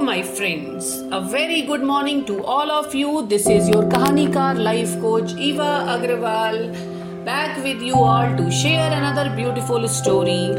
my 0.00 0.22
friends. 0.22 1.02
A 1.12 1.20
very 1.20 1.62
good 1.62 1.82
morning 1.82 2.24
to 2.24 2.42
all 2.44 2.70
of 2.70 2.94
you. 2.94 3.26
This 3.26 3.46
is 3.46 3.68
your 3.68 3.82
Kahanikar 3.84 4.58
life 4.58 4.98
coach 5.00 5.32
Eva 5.34 5.84
Agrawal 5.94 7.24
back 7.24 7.62
with 7.62 7.82
you 7.82 7.94
all 7.94 8.34
to 8.36 8.50
share 8.50 8.90
another 8.92 9.34
beautiful 9.36 9.86
story. 9.88 10.54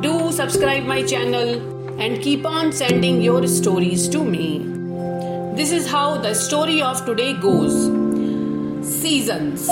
Do 0.00 0.32
subscribe 0.32 0.84
my 0.84 1.02
channel 1.04 2.00
and 2.00 2.20
keep 2.20 2.44
on 2.44 2.72
sending 2.72 3.22
your 3.22 3.46
stories 3.46 4.08
to 4.08 4.24
me. 4.24 4.64
This 5.54 5.70
is 5.70 5.86
how 5.86 6.18
the 6.18 6.34
story 6.34 6.82
of 6.82 7.04
today 7.06 7.34
goes. 7.34 7.74
Seasons. 9.00 9.68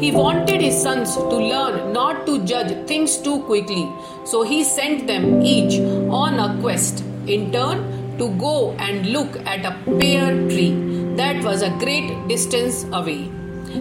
He 0.00 0.10
wanted 0.12 0.62
his 0.62 0.80
sons 0.82 1.14
to 1.14 1.36
learn 1.36 1.92
not 1.92 2.24
to 2.26 2.42
judge 2.44 2.72
things 2.86 3.18
too 3.18 3.40
quickly, 3.40 3.86
so 4.24 4.42
he 4.42 4.64
sent 4.64 5.06
them 5.06 5.42
each 5.42 5.78
on 6.10 6.38
a 6.40 6.58
quest 6.62 7.04
in 7.26 7.52
turn 7.52 8.16
to 8.18 8.30
go 8.38 8.72
and 8.78 9.06
look 9.12 9.36
at 9.46 9.64
a 9.64 9.76
pear 9.98 10.30
tree 10.48 10.72
that 11.16 11.44
was 11.44 11.62
a 11.62 11.70
great 11.82 12.10
distance 12.28 12.84
away. 12.92 13.30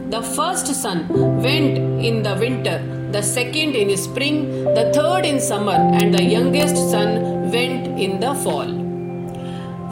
The 0.10 0.22
first 0.22 0.68
son 0.82 1.08
went 1.42 1.78
in 2.10 2.22
the 2.22 2.36
winter, 2.36 2.78
the 3.12 3.22
second 3.22 3.76
in 3.76 3.96
spring, 3.98 4.66
the 4.76 4.92
third 4.94 5.26
in 5.26 5.40
summer, 5.40 5.78
and 6.00 6.14
the 6.14 6.24
youngest 6.24 6.76
son 6.92 7.50
went 7.50 7.88
in 8.00 8.20
the 8.20 8.34
fall. 8.36 8.68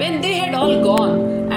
When 0.01 0.21
they 0.21 0.33
had 0.33 0.53
all 0.53 0.83
gone 0.83 1.51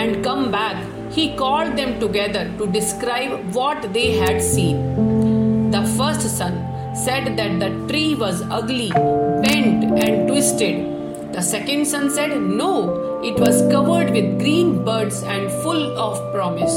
he 1.10 1.34
called 1.37 1.77
them 1.77 1.98
together 1.98 2.50
to 2.59 2.66
describe 2.66 3.55
what 3.55 3.92
they 3.92 4.16
had 4.16 4.41
seen. 4.41 5.70
The 5.70 5.83
first 5.96 6.28
son 6.36 6.55
said 6.95 7.36
that 7.36 7.59
the 7.59 7.70
tree 7.88 8.14
was 8.14 8.42
ugly, 8.50 8.91
bent, 8.91 9.84
and 10.05 10.28
twisted. 10.28 10.86
The 11.33 11.42
second 11.42 11.86
son 11.86 12.10
said, 12.10 12.41
No, 12.41 13.20
it 13.23 13.39
was 13.39 13.62
covered 13.70 14.11
with 14.11 14.39
green 14.39 14.84
buds 14.84 15.22
and 15.22 15.50
full 15.62 15.98
of 15.98 16.33
promise. 16.34 16.75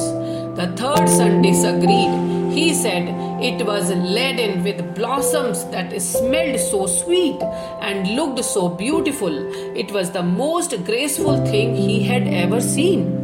The 0.56 0.68
third 0.78 1.10
son 1.10 1.42
disagreed. 1.42 2.34
He 2.54 2.74
said 2.74 3.08
it 3.42 3.66
was 3.66 3.90
laden 3.90 4.64
with 4.64 4.96
blossoms 4.96 5.66
that 5.72 6.00
smelled 6.00 6.60
so 6.60 6.86
sweet 6.86 7.42
and 7.82 8.16
looked 8.16 8.46
so 8.46 8.70
beautiful. 8.70 9.34
It 9.76 9.92
was 9.92 10.12
the 10.12 10.22
most 10.22 10.72
graceful 10.86 11.44
thing 11.48 11.76
he 11.76 12.04
had 12.04 12.28
ever 12.28 12.62
seen. 12.62 13.23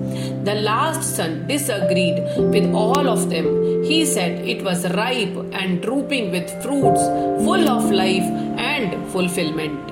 The 0.49 0.55
last 0.55 1.03
son 1.15 1.45
disagreed 1.45 2.17
with 2.53 2.73
all 2.73 3.07
of 3.07 3.29
them. 3.29 3.83
He 3.83 4.03
said 4.03 4.47
it 4.53 4.63
was 4.63 4.89
ripe 4.93 5.35
and 5.51 5.79
drooping 5.79 6.31
with 6.31 6.49
fruits, 6.63 7.03
full 7.45 7.69
of 7.69 7.91
life 7.91 8.29
and 8.57 9.07
fulfillment. 9.11 9.91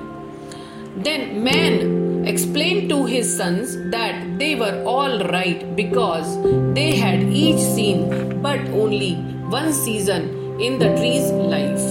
Then 1.04 1.44
man 1.44 2.26
explained 2.26 2.88
to 2.90 3.04
his 3.06 3.36
sons 3.36 3.76
that 3.92 4.36
they 4.40 4.56
were 4.56 4.82
all 4.84 5.20
right 5.26 5.62
because 5.76 6.26
they 6.74 6.96
had 6.96 7.22
each 7.22 7.60
seen 7.60 8.42
but 8.42 8.58
only 8.82 9.14
one 9.58 9.72
season 9.72 10.60
in 10.60 10.80
the 10.80 10.90
tree's 10.96 11.30
life. 11.54 11.86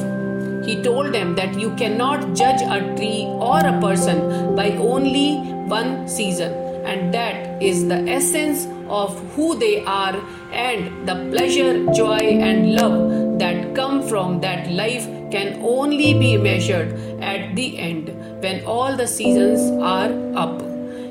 He 0.68 0.82
told 0.84 1.14
them 1.14 1.36
that 1.36 1.58
you 1.58 1.74
cannot 1.76 2.34
judge 2.36 2.62
a 2.62 2.82
tree 2.98 3.24
or 3.50 3.60
a 3.60 3.80
person 3.80 4.58
by 4.58 4.72
only 4.72 5.38
one 5.78 6.06
season, 6.10 6.67
and 6.88 7.14
that 7.14 7.62
is 7.62 7.88
the 7.88 8.00
essence 8.08 8.66
of 8.88 9.18
who 9.34 9.58
they 9.60 9.84
are 9.84 10.16
and 10.52 11.08
the 11.08 11.16
pleasure, 11.32 11.86
joy, 11.94 12.18
and 12.18 12.76
love 12.76 13.40
that 13.40 13.76
come 13.76 14.08
from 14.08 14.40
that 14.42 14.72
life 14.72 15.06
can 15.32 15.60
only 15.62 16.14
be 16.14 16.38
measured 16.38 16.94
at 17.22 17.56
the 17.56 17.78
end 17.78 18.10
when 18.42 18.64
all 18.66 18.96
the 18.96 19.08
seasons 19.08 19.60
are 19.82 20.12
up. 20.38 20.62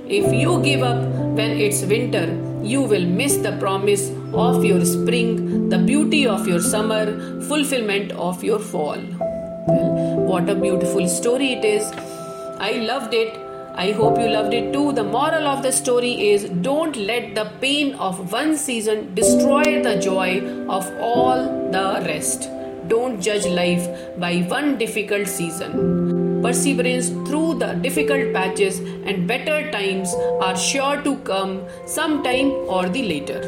If 0.09 0.33
you 0.33 0.63
give 0.63 0.83
up 0.83 1.03
when 1.37 1.51
it's 1.51 1.83
winter, 1.83 2.27
you 2.63 2.81
will 2.81 3.05
miss 3.05 3.37
the 3.37 3.57
promise 3.59 4.11
of 4.33 4.65
your 4.65 4.85
spring, 4.85 5.69
the 5.69 5.79
beauty 5.79 6.27
of 6.27 6.49
your 6.49 6.61
summer, 6.61 7.41
fulfillment 7.43 8.13
of 8.13 8.43
your 8.43 8.59
fall. 8.59 8.99
Well, 9.69 10.17
what 10.31 10.49
a 10.49 10.55
beautiful 10.55 11.09
story 11.09 11.53
it 11.53 11.65
is. 11.65 11.91
I 12.59 12.73
loved 12.87 13.13
it. 13.15 13.46
I 13.79 13.93
hope 13.93 14.19
you 14.19 14.29
loved 14.29 14.55
it 14.55 14.73
too. 14.73 14.93
The 14.93 15.05
moral 15.05 15.47
of 15.47 15.63
the 15.63 15.71
story 15.71 16.31
is 16.31 16.45
don't 16.63 16.97
let 16.97 17.35
the 17.35 17.45
pain 17.61 17.95
of 17.97 18.33
one 18.33 18.57
season 18.57 19.15
destroy 19.15 19.83
the 19.83 19.99
joy 20.01 20.41
of 20.67 20.91
all 20.99 21.71
the 21.73 22.03
rest. 22.07 22.49
Don't 22.89 23.21
judge 23.21 23.45
life 23.45 23.87
by 24.19 24.39
one 24.55 24.79
difficult 24.79 25.29
season. 25.29 26.41
Perseverance 26.43 27.11
through 27.29 27.59
the 27.59 27.75
difficult 27.75 28.33
patches 28.33 28.79
and 28.79 29.29
better 29.29 29.71
times 29.71 30.15
are 30.41 30.57
sure 30.57 31.03
to 31.03 31.17
come 31.19 31.63
sometime 31.87 32.53
or 32.69 32.89
the 32.89 33.03
later. 33.03 33.41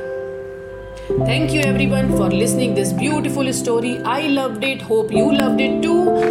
Thank 1.25 1.53
you 1.53 1.61
everyone 1.63 2.11
for 2.19 2.29
listening 2.29 2.75
this 2.75 2.93
beautiful 2.93 3.51
story. 3.55 3.97
I 4.03 4.27
loved 4.27 4.63
it. 4.63 4.83
Hope 4.83 5.11
you 5.11 5.33
loved 5.33 5.59
it 5.59 5.81
too. 5.83 6.28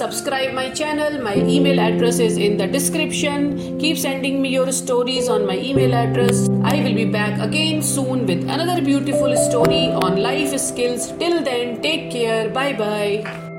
Subscribe 0.00 0.54
my 0.54 0.70
channel. 0.70 1.20
My 1.22 1.34
email 1.36 1.78
address 1.78 2.20
is 2.20 2.38
in 2.38 2.56
the 2.56 2.66
description. 2.66 3.78
Keep 3.78 3.98
sending 3.98 4.40
me 4.40 4.48
your 4.48 4.72
stories 4.72 5.28
on 5.28 5.46
my 5.46 5.58
email 5.58 5.94
address. 5.94 6.48
I 6.64 6.76
will 6.82 6.94
be 6.94 7.04
back 7.04 7.38
again 7.38 7.82
soon 7.82 8.24
with 8.24 8.48
another 8.48 8.80
beautiful 8.80 9.36
story 9.36 9.88
on 10.06 10.16
life 10.22 10.58
skills. 10.58 11.12
Till 11.18 11.44
then, 11.44 11.82
take 11.82 12.10
care. 12.10 12.48
Bye 12.48 12.72
bye. 12.72 13.49